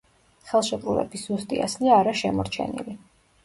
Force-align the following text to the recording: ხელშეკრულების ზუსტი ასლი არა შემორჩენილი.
ხელშეკრულების 0.51 1.27
ზუსტი 1.29 1.61
ასლი 1.67 1.95
არა 2.01 2.17
შემორჩენილი. 2.25 3.01